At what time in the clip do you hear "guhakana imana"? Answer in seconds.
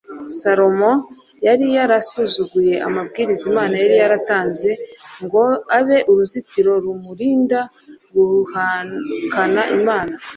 8.13-10.13